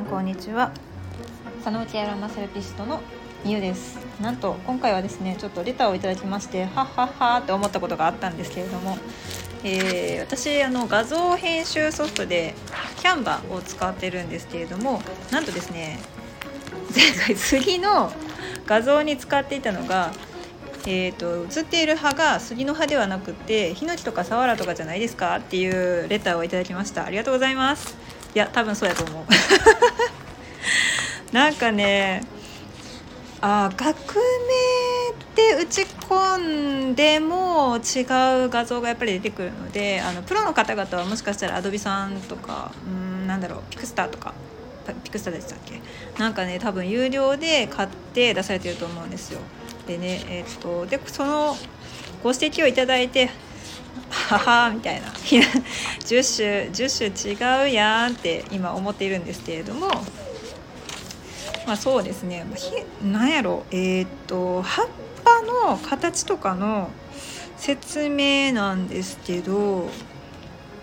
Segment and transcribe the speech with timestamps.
[0.00, 0.72] んこんにちは。
[1.62, 3.00] 佐野内アロマセラピストの
[3.44, 3.98] みゆです。
[4.20, 8.96] なんと今回はですねちょっとレターをいただきましてはっはっはって思ったことがあったんですけれども、
[9.62, 12.54] えー、私あの画像編集ソフトで
[12.98, 15.98] キャンバを使ってるんですけれどもなんとですね
[16.94, 18.10] 前回杉の
[18.66, 20.12] 画像に使っていたのが
[20.86, 27.04] えーと、写っている葉が杉の葉ではなくてヒノキとかサワラとかじゃないですかっていうレターをいただきました。
[27.04, 27.98] ありがとうございます。
[28.34, 29.24] いや多分そうやと思う。
[31.32, 32.22] なんかね
[33.40, 34.20] あ学名
[35.34, 38.00] で打ち込んでも違
[38.46, 44.34] う画像がやっぱり出てくるのであのプロの方々はもしかしたらアドビさんとかうんなんだろうピクスターとか
[45.04, 45.80] ピクスターでしたっけ？
[46.18, 49.40] なんかね多分有料で買って出されてると思うんですよ。
[49.86, 51.56] でねえー、っとでその
[52.22, 53.30] ご指摘をいただいて
[54.10, 55.40] ははみたいな10
[56.02, 59.88] 種10種違うやんって今思っているんですけれども
[61.70, 62.44] まあそうですね。
[63.00, 63.64] 何やろ。
[63.70, 64.88] えー、っと葉っ
[65.24, 65.40] ぱ
[65.70, 66.90] の形とかの
[67.56, 69.88] 説明なんですけど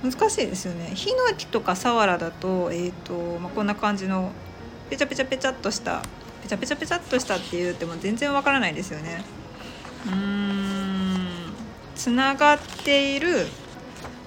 [0.01, 0.91] 難しいですよね。
[0.95, 4.31] ヒノキとかサワラだと,、えーとまあ、こんな感じの
[4.89, 6.03] ペチャペチャペチャっとした
[6.43, 9.25] ペチャペチャペチャっとしたって言っても全然わからないですよね。
[10.05, 11.51] うーん。
[11.97, 13.45] つながっている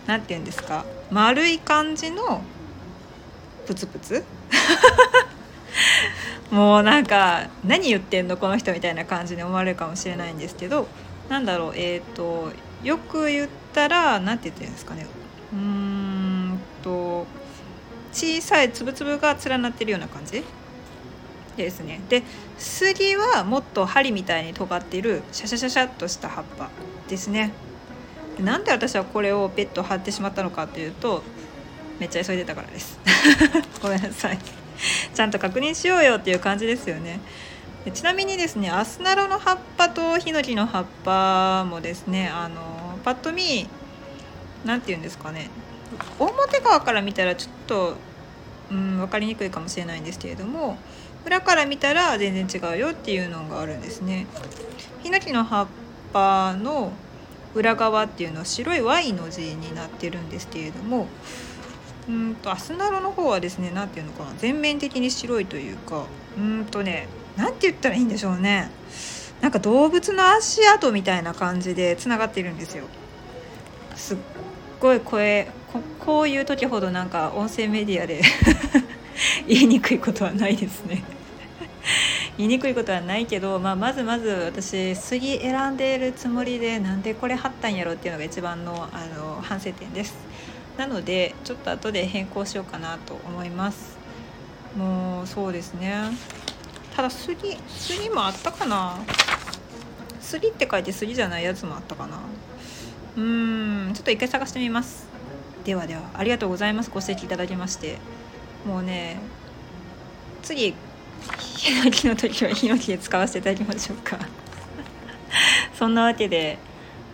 [0.06, 0.84] 何て言うんですか。
[1.10, 2.42] 丸い感じの
[3.66, 4.22] プツプツ？
[6.50, 10.88] もうなんか何言ってんのこの人みたいな感じに思われるかもしれないんですけど
[11.28, 15.06] なんだろうえっ、ー、とよく言ったら何て言ってるんですかね。
[15.52, 17.26] うーんと
[18.12, 20.42] 小さい粒々が連なってるような感じ？
[21.56, 22.00] ですね。
[22.08, 22.22] で
[22.58, 26.70] 杉はもっと針みたいに尖っているシャシャシャシャっとした葉っぱ。
[27.08, 27.52] ですね。
[28.40, 31.22] なんで私はこれをペット貼ってしまったのかというと
[31.98, 32.98] めっちゃ急いでたからです。
[33.82, 34.59] ごめんなさい。
[35.14, 37.20] ちゃんと確認しようよっていう感じですよね
[37.92, 43.68] ちなみにですねアスナロの葉っぱとヒノキの葉っぱもですねあのパッと見
[44.64, 45.48] 何て言うんですかね
[46.18, 47.94] 表側から見たらちょっと、
[48.70, 50.76] うん、分かりにくいかもしれないんですけれども
[51.26, 54.26] 裏から見たら全然違うよっていうのがあるんですね。
[55.02, 55.66] ヒノキの葉っ
[56.12, 56.92] ぱの
[57.54, 61.08] 裏側っていうのは白い Y の字になってるんですけれども
[62.10, 66.06] うんとアスナロの方はですね何て言うのかな全面的に白いというか
[66.36, 67.06] うんとね
[67.36, 68.70] 何て言ったらいいんでしょうね。
[69.40, 72.84] なんか動物の足跡みたいな感じでつながってるんですよ。
[73.94, 74.18] すっ
[74.80, 78.20] ごい声ここういう時ほどなんか音声メディアで
[79.46, 81.02] 言いにくいことはないですね。
[82.36, 90.14] 言いにくいことはないけど、まあ、まずまず私杉選んでいるつもりでなんでこれ貼ったんやろっていうのが一番のあの反省点です。
[90.80, 93.98] なのでちょっと後で変更しようかなと思います。
[94.74, 95.94] もうそうですね。
[96.96, 98.96] ただ杉杉もあったかな。
[100.22, 102.20] 杉って書いて杉じゃないやつもあったかな。
[103.14, 103.92] うーん。
[103.92, 105.06] ちょっと一回探してみます。
[105.64, 106.88] ではではありがとうございます。
[106.88, 107.98] ご指摘いただきまして。
[108.66, 109.18] もうね
[110.42, 110.74] 次
[111.36, 114.18] ヒノキの時はヒノキで使わせていただきましょうか。
[115.78, 116.56] そんなわけで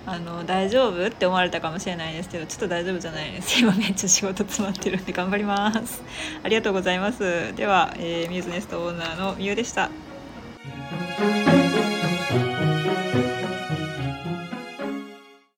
[0.06, 3.58] あの大丈夫って思われたかもしれないですけどちょっと大丈夫じゃないです。
[3.60, 6.02] 今めっちゃ仕事詰まってるんで頑張ります。
[6.44, 7.54] ありがとうございます。
[7.56, 9.90] では、えー、ミューズネストオーナーのミュウでした。